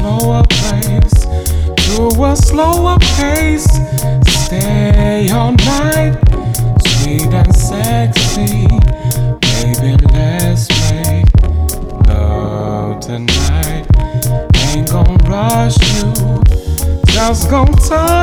[0.00, 1.26] slower place,
[1.76, 3.68] to a slower pace.
[4.26, 6.16] Stay all night,
[6.86, 8.66] sweet and sexy.
[9.40, 11.26] Baby, let's make
[12.08, 13.84] love tonight.
[14.72, 16.42] Ain't gon' rush you,
[17.06, 18.19] just gon' touch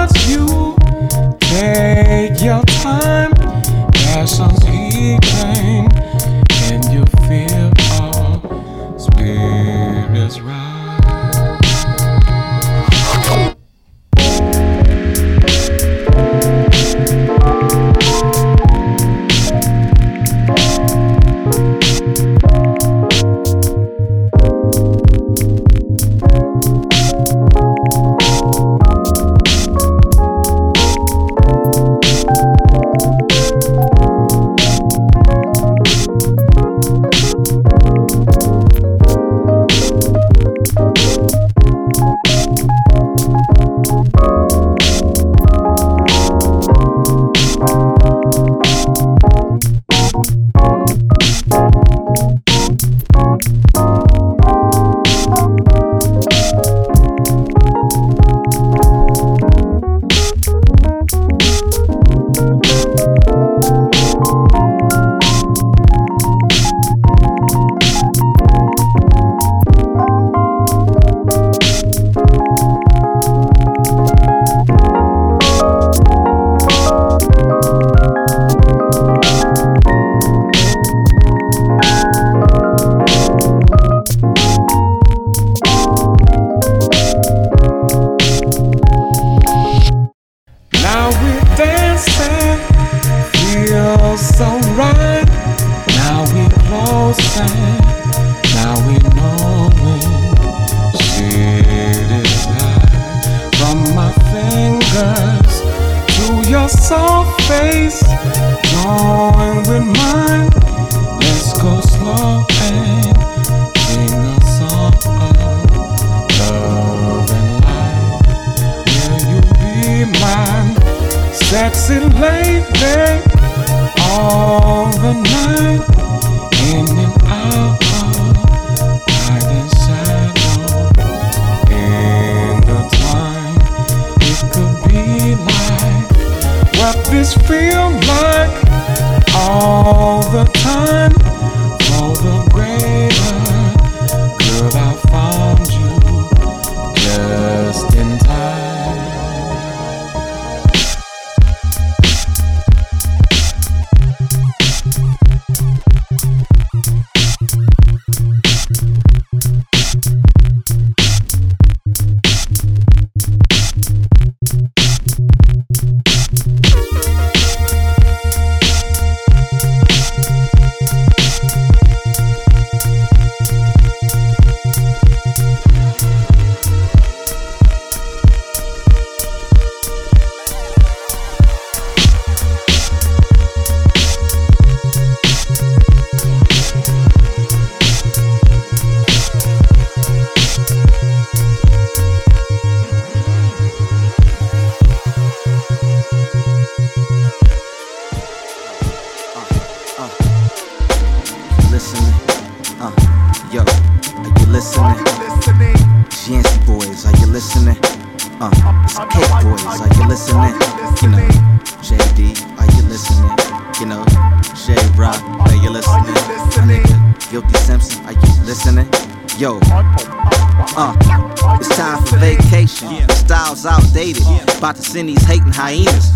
[224.68, 226.07] About to send these hating hyenas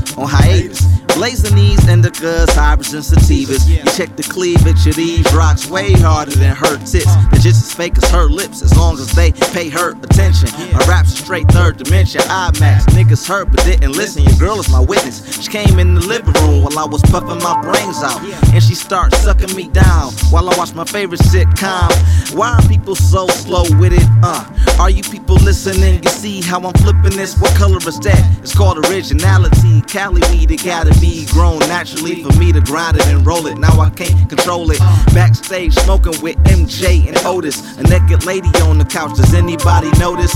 [2.22, 3.68] indicas, hybrids, and sativas.
[3.68, 7.14] You check the cleavage of these rocks way harder than her tits.
[7.32, 10.50] They're just as fake as her lips, as long as they pay her attention.
[10.74, 12.22] My rap's straight third dimension.
[12.22, 12.86] IMAX.
[12.94, 14.24] Niggas heard but didn't listen.
[14.24, 15.42] Your girl is my witness.
[15.42, 18.22] She came in the living room while I was puffing my brains out.
[18.54, 21.92] And she starts sucking me down while I watch my favorite sitcom.
[22.36, 24.08] Why are people so slow with it?
[24.24, 24.46] Uh,
[24.80, 26.04] are you people listening?
[26.04, 27.38] You see how I'm flipping this?
[27.40, 28.40] What color is that?
[28.42, 29.82] It's called originality.
[29.82, 33.58] Cali weed, it gotta be grown naturally for me to grind it and roll it.
[33.58, 34.80] Now I can't control it.
[35.14, 37.78] Backstage smoking with MJ and Otis.
[37.78, 39.16] A naked lady on the couch.
[39.16, 40.34] Does anybody notice?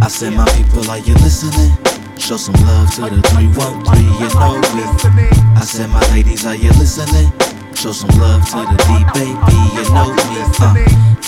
[0.00, 1.72] I said, my people, are you listening?
[2.18, 5.28] Show some love to the 313, you know me.
[5.56, 7.30] I said, my ladies, are you listening?
[7.74, 10.40] Show some love to the D baby, you know me.
[10.58, 10.74] Uh,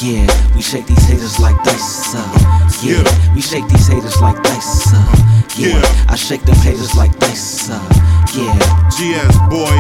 [0.01, 2.15] yeah, we shake these haters like dice.
[2.15, 2.25] Uh,
[2.83, 4.89] yeah, we shake these haters like dice.
[4.93, 7.69] Uh, yeah, I shake them haters like dice.
[7.71, 7.79] Uh,
[8.39, 8.89] yeah.
[8.91, 9.77] GS boy.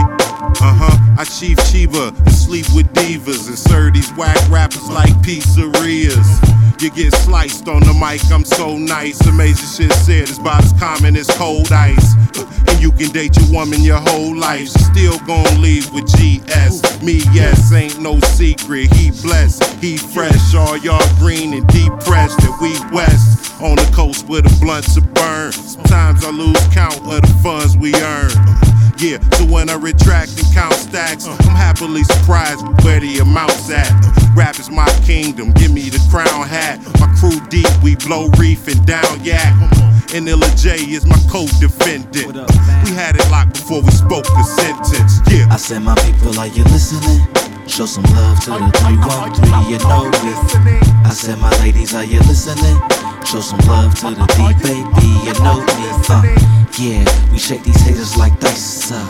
[0.60, 1.14] Uh huh.
[1.18, 6.26] I chief Chiba and sleep with divas and serve these whack rappers like pizzerias.
[6.80, 9.20] You get sliced on the mic, I'm so nice.
[9.26, 12.14] Amazing shit said is about as common as cold ice.
[12.68, 14.68] And you can date your woman your whole life.
[14.68, 17.02] She still gon' leave with GS.
[17.02, 18.94] Me, yes, ain't no secret.
[18.94, 20.54] He blessed, he fresh.
[20.54, 22.40] All y'all green and depressed.
[22.44, 25.52] And we west on the coast where the blunts are burn.
[25.52, 28.30] Sometimes I lose count of the funds we earn.
[28.30, 33.18] Uh, yeah, so when I retract and count stacks, uh, I'm happily surprised where the
[33.18, 33.90] amount's at.
[33.90, 36.78] Uh, rap is my kingdom, give me the crown hat.
[37.00, 39.54] My crew deep, we blow reef and down yak.
[40.14, 42.32] And Illa J is my co-defendant.
[42.32, 45.20] We had it locked before we spoke a sentence.
[45.30, 45.46] Yeah.
[45.50, 47.26] I said, my people, are you listening?
[47.68, 50.08] Show some love to the 313, you know
[50.64, 50.78] me.
[51.04, 52.97] I said, my ladies, are you listening?
[53.24, 55.88] Show some love to the D baby, you know me.
[56.08, 56.22] Uh,
[56.78, 58.90] yeah, we shake these haters like dice.
[58.90, 59.06] Uh,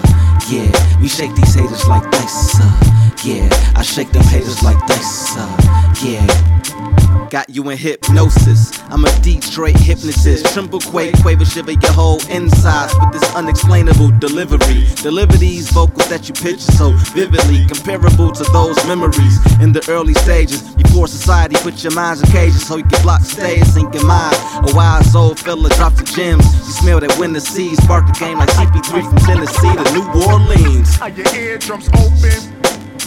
[0.48, 2.58] yeah, we shake these haters like dice.
[2.60, 5.36] Uh, yeah, I shake them haters like dice.
[5.36, 6.87] Uh, yeah.
[7.30, 8.80] Got you in hypnosis.
[8.88, 10.46] I'm a Detroit hypnotist.
[10.54, 14.86] Tremble, quake, quaver, shiver your whole insides with this unexplainable delivery.
[15.02, 20.14] Deliver these vocals that you picture so vividly, comparable to those memories in the early
[20.14, 24.06] stages before society put your minds in cages so you can block stage, sink your
[24.06, 24.34] mind.
[24.64, 26.44] A wise old fella drops the gems.
[26.44, 30.98] You smell that winter seed, spark the game like CP3 from Tennessee to New Orleans.
[31.00, 32.40] Are your eardrums open?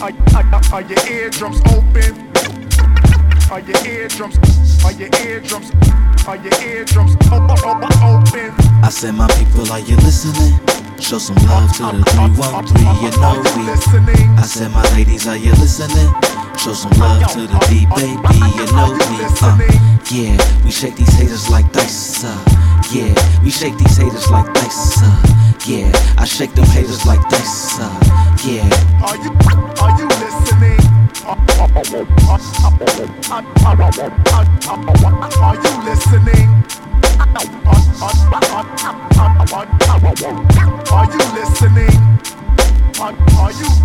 [0.00, 2.31] Are, are, are your eardrums open?
[3.52, 4.38] Are your eardrums?
[4.82, 5.70] Are your eardrums?
[6.26, 8.50] Are your eardrums open?
[8.80, 10.56] I said, my people, are you listening?
[10.98, 13.68] Show some love to the 313, you know me.
[14.40, 16.08] I said, my ladies, are you listening?
[16.56, 19.20] Show some love to the D baby, you know me.
[19.44, 19.60] Uh,
[20.10, 22.24] yeah, we shake these haters like dice.
[22.24, 22.32] Uh,
[22.90, 23.12] yeah,
[23.44, 24.96] we shake these haters like dice.
[24.96, 27.78] Uh, yeah, I shake them haters like dice.
[27.78, 27.92] Uh,
[28.48, 28.64] yeah.
[29.04, 29.30] Are you
[29.82, 30.81] are you listening?
[31.32, 31.38] Are
[35.54, 36.48] you listening?
[40.90, 41.96] Are you listening?
[43.00, 43.82] Are, you?